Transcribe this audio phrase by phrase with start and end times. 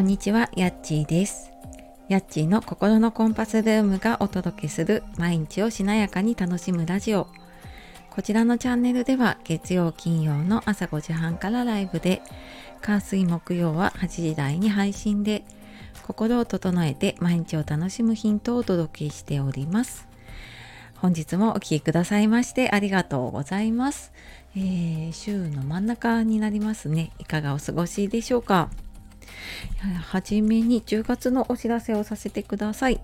[0.00, 1.52] こんにちは、やっちーです。
[2.08, 7.26] やっちーの心のコンパスルームがお届けする毎日をしなやかに楽しむラジオ。
[8.08, 12.22] こちらのチャンネルでは月曜金曜の朝5時半からライブで、
[12.80, 15.44] 火水木曜は8時台に配信で、
[16.06, 20.08] 心を整えて毎日を楽しむヒントをお届けしております。
[20.96, 24.14] 本日もお聴きくださいましてありがとうございます。
[24.56, 27.10] えー、週の真ん中になりますね。
[27.18, 28.70] いかがお過ごしでしょうか？
[30.10, 33.00] はじめに10月のお知らせをさせてください、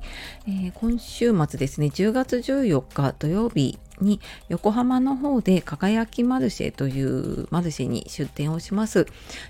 [0.47, 9.07] えー、今週末ですね10月14日土曜日に横浜の方で輝きマルシェというマルシェに出店をします。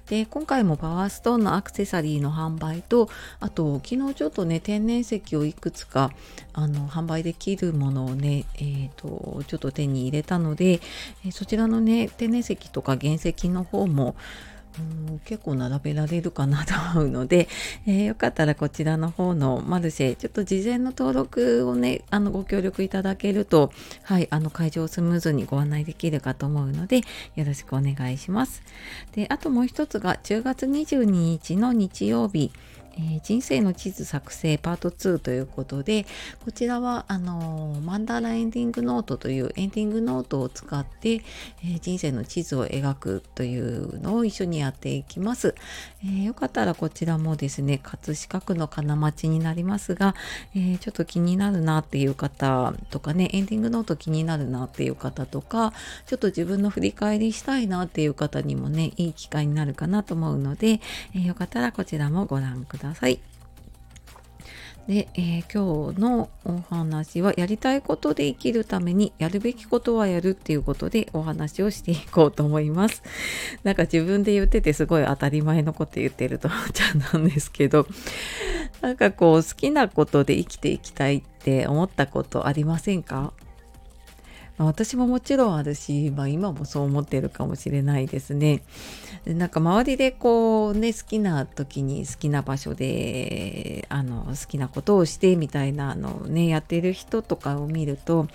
[0.09, 3.09] で、今回もパワーストーンのアクセサリーの販売と、
[3.41, 6.11] あと昨日ちょっとね、天然石をいくつか
[6.53, 10.81] あの販売できるものをね、えーと、ちょっと手に入れたので、
[11.33, 14.17] そちらのね、天然石とか原石の方も
[14.79, 17.49] うん結構並べられるかなと思うので、
[17.87, 27.03] えー、よかったらこちらの方のマルシェちょっと事前の登録をねあのご協力いただけるとはいあの会場をスムーズにご案内できるかと思うので
[27.35, 28.63] よろしくお願いします。
[29.13, 32.53] であともう一つが10月22日の日曜日。
[32.97, 36.07] えー、人生の地図作成パート2ということで
[36.45, 45.55] こちらはあのー、マンダラエンディングノートというエンディングノートを使って、えー、人生の地図を描くというのを一緒にやっていきます、
[46.05, 50.15] えよかったらこちらもですね葛飾区の金町になりますが、
[50.55, 55.73] えちょっと気になるなっていう方とかねエンディングノート気になるなっていう方とか
[56.07, 60.81] ちょっと自分の振り返りしたいなっていう方にもねいい機会になるかなと思うので、
[61.15, 62.86] えよかったらこちらもご覧ください。
[62.87, 63.21] ださい。
[64.87, 73.03] で、えー、今日のお話はやりたいことで生きるためにやるべきことはやるっていうことでお話をしていこうと思います。
[73.65, 76.85] なんか自分で言っててすごい当たり前のこと言ってると思 っちゃ
[77.15, 77.87] うんですけど
[78.81, 83.33] なんかこう好きなことで生きていきたいって思ったことありませんか？
[84.59, 88.63] ま、私ももちろんあるし、まあ、今もそう思ってるかもしれないですね。
[89.25, 98.29] でなんか周りでこうね好きな時に好きな場所であの好きなことをしてみたいなのねやってる人とかを見ると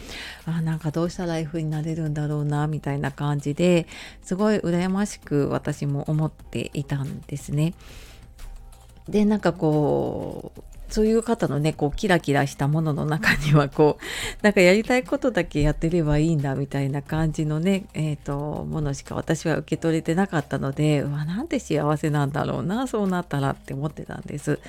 [0.45, 3.87] あなんかどうしたらああいう風になれるんだろうなみたいな感じで
[4.21, 7.73] すごい羨ましく私も思っていたんですね。
[9.07, 24.59] でなんかこうそういう方のねこうキラキラしたものの中にはこうなんかやりたいことだけやってればいいんだみたいな感じのね、えーと、ものしか私は受け取れてなかったのでうわなんて幸せなんだろうなそうなったらって思ってたんです。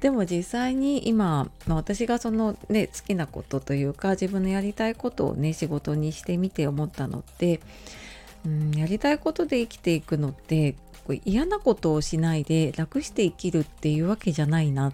[0.00, 7.60] でも実際に今、まあ、私がそのね好きなことというか自分のやりたいことをね仕事にしてみて思ったのって、
[8.44, 10.74] うん、やりたいことで生きていくのって
[11.24, 14.92] 嫌なことをしないで楽して生きるっていうわけじゃないなっ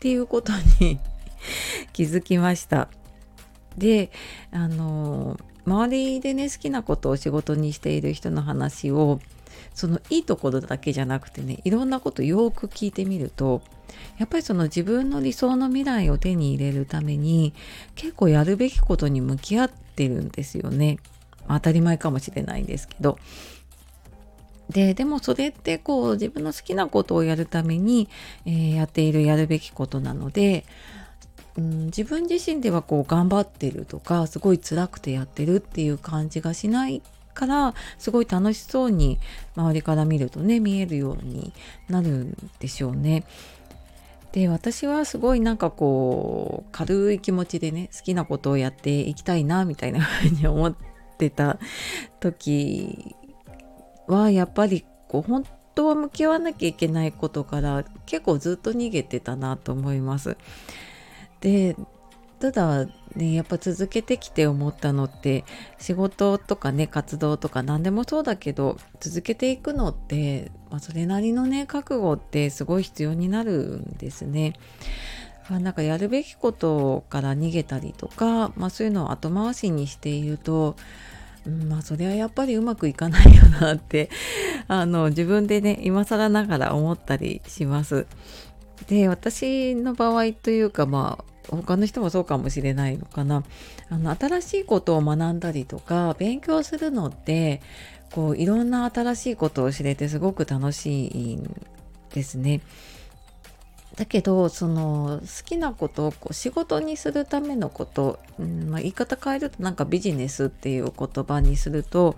[0.00, 0.50] っていうこと
[0.80, 0.98] に
[1.92, 2.88] 気づきました。
[3.76, 4.10] で
[4.50, 9.20] あの周りでね好きなことを仕事にしている人の話を
[9.74, 13.60] そのいいところだけじゃなくてねいろんなことよく聞いてみると
[14.18, 17.52] やっぱりその自分の理想の未来を手に入れるために
[17.94, 20.98] 結構やるべきことに向き合ってるんですよね。
[21.46, 23.18] 当たり前かもしれないんですけど
[24.70, 28.08] ででもそれってこう自分の好きなことをやるために、
[28.46, 30.64] えー、やっているやるべきことなので、
[31.56, 37.02] うん、自分自身ではこう頑張ってるとかすごい辛くてやってるっていう感じがしない
[37.34, 39.18] からすごい楽しそうに
[39.56, 41.52] 周りから見るとね見えるように
[41.88, 43.24] なるんでしょうね。
[44.32, 50.74] で私はすごいなんかこう軽い気持ちでね好きなことをやっていきたいなみたいなふうに思っ
[51.18, 51.58] てた
[52.20, 53.16] 時
[54.10, 55.44] はやっぱりこう本
[55.74, 60.36] 当は向き合わなきゃいけないことから結構ずっと逃げてたなと思います。
[61.40, 61.76] で
[62.38, 65.44] ただねやっぱ続けてきて思ったのって
[65.78, 74.54] 仕事とかね活動とか何でもそうだけど続けていくのって、まあ、それなりのね覚悟ってすごい必要になるんですね。
[75.58, 80.76] なんかやるべきことから逃げたりとか、まあ、そういうのを後回しにしていると、
[81.50, 84.10] まあそれはやっぱりうまくいかないよなって
[84.68, 88.06] あの自分でね今更ながら思ったりします。
[88.88, 93.44] で私の場合というかまあ他の人もそうかもしれないのかな
[93.90, 97.60] あの新しいことを学んだりとか勉強するのって
[98.12, 101.66] こういろんな新しいことを知れてすごく楽しいん
[102.12, 102.60] ですね。
[103.96, 112.16] だけどその好きなことをこう仕事にするためのこと、うんまあ、言い方変えるとなんかビジネスっていう言葉にすると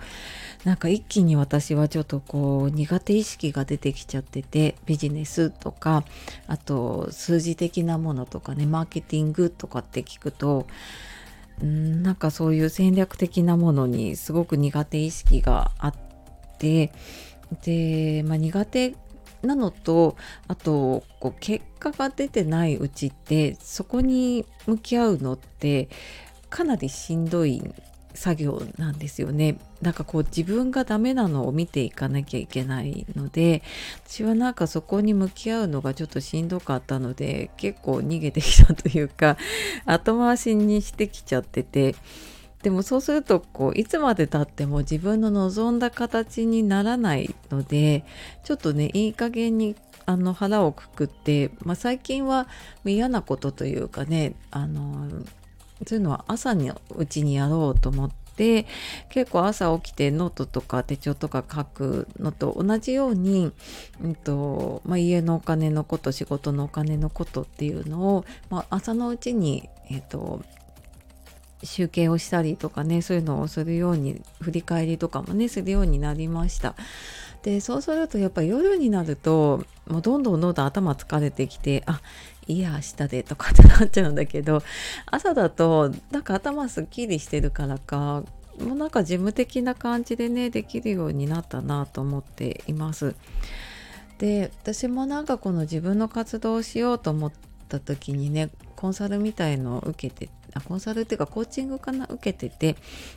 [0.65, 6.05] なんか一気に私はちょっとこう苦手意識が出てきちゃっててビジネスとか
[6.47, 10.67] あと数字的なものとかねマーケティングとかって聞くと
[11.63, 15.95] うんなんかそういう戦略的なものにすごく苦手意識があっ
[16.59, 16.93] て
[17.65, 18.95] で、まあ、苦手
[19.43, 20.17] なのと
[20.49, 25.89] あとこう結果が出てないうちってそこに向き合うのって
[26.49, 27.63] かなりしんどい
[28.15, 29.59] 作業なんですよね。
[29.81, 33.63] なんかこう自分がダメなのを見ていかなきゃいけないので
[34.07, 39.39] 私はなんかそこに向き合うのがちょっとしんどかったので結構逃げてきたというか
[39.87, 41.97] 後回しにしてきちゃってて
[42.63, 48.05] でもそうするとこういつまでたっても自分の望んだ形にならないので
[48.45, 49.75] ちょっとねいい加減に
[50.07, 52.49] あの腹をくくって、まあ、最近は
[52.85, 55.09] 嫌なことというかねあの
[55.87, 58.67] そういうのは朝のうちにやろうと思って
[59.11, 63.53] 結構朝起きてノートとか手帳とか書くのと同じように、
[64.01, 70.43] うんとまあ、家のお金のこと仕事のお金のことっていうのを、まあ、朝のうちに、えーと
[71.63, 76.75] 集計をしたりとかねそういうのをするように振り返りとかもねするようになりました。
[77.43, 82.01] でそうするとやっぱり夜になるともうどんどんどんどん頭疲れてきてあ
[82.47, 84.63] いや明日でとかってなっちゃうんだけど
[85.07, 88.23] 朝だとなんか頭すっきりしてるからか
[88.61, 93.15] もうなんか事務的な感じでねできるようになったなと思っています。
[94.19, 97.33] で私もなんかこの自分の活動をしようと思っ
[97.69, 102.77] た時にねコンサルみたいのを受けてあコンサルっていうかコーチングかな受けてて。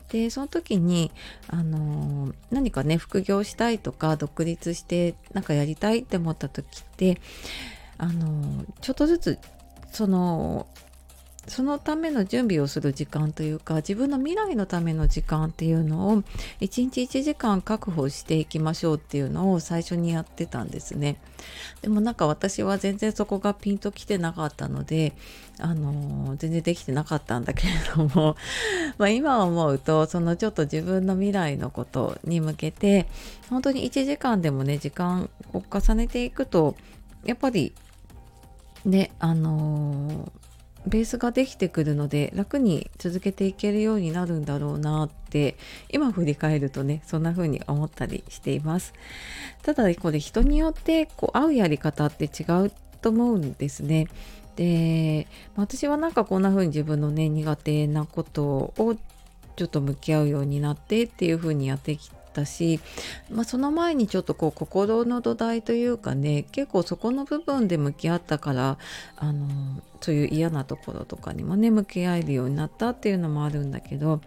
[0.10, 1.12] でその時に
[1.48, 7.20] あの何かね副業したいとか独立してなんかやりたいって思った時って
[7.98, 9.40] あのちょっとずつ
[9.92, 10.68] その
[11.48, 16.24] そのための準備をする時間というか自分の未来のための時間っていうのを1
[16.62, 21.18] 日1時間確保していきましょうっていうのを最初にやってたんですね。
[21.82, 25.14] でもなんか私は全然そこがピンときてなかったので
[25.60, 28.36] あの全然できてなかったんだけれども
[28.98, 33.08] ま今思うとそのちょっと自分の未来のことに向けて
[33.50, 36.76] 本当に1時間でもね時間を重ねていくと
[37.24, 37.74] やっぱり
[38.86, 40.45] ねあのー
[40.88, 45.56] ベースができてくるので楽に続けていけるようになるんだろうなって
[45.90, 48.94] 今振り返るとねそんな風に思ったりしています。
[49.64, 52.72] ただこれ人によってこう合うやり方って違う
[53.02, 54.08] と思うんですね。
[54.56, 58.44] で私はなんかこんな風に自分のね苦手なこと
[58.78, 58.96] を
[59.56, 62.82] ちょっと向き合うようになってっていう風にやってきったし、
[63.32, 68.78] まあ、その前にちょっとこう心の土台というかね結構そこの部分で向き合ったから
[69.16, 69.48] あの
[70.02, 74.20] そういう嫌なところとかにもね向き合えるようになったっていうのもあるんだけど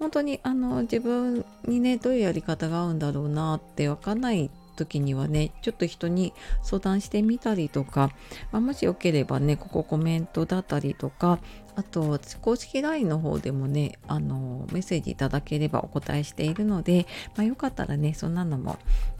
[0.00, 6.32] 本当にあの自分にねどういうやり方が合うんだろうなって分かんない時にはねちょっと人に
[6.62, 8.10] 相談してみたりとか、
[8.52, 11.38] まあ、もしよければねここコメントだったりとか
[11.76, 17.06] あと公式 LINE の方でもねあのメッセージいただければお答えしているので、
[17.36, 18.78] まあ、よかったらねそんなのも、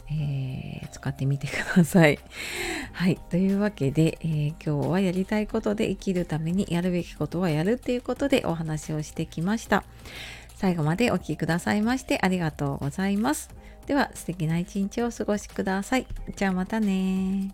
[0.09, 2.19] えー、使ってみてください。
[2.93, 9.83] はいというわけで、えー、今日はやりたいことで生きるためにやるべきことはやるっていうことでお話をしてきました。
[10.55, 13.64] 最後までお聴きくださいましてありがとうございます。
[13.85, 16.07] では素敵な一日をお過ごしください。
[16.35, 17.53] じゃあまたね